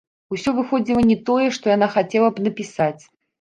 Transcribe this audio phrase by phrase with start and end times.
[0.35, 3.01] Усё выходзіла не тое, што яна хацела б напісаць.